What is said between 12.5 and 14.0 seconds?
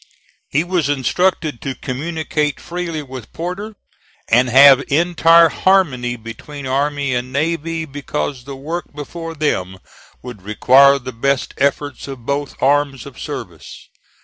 arms of service.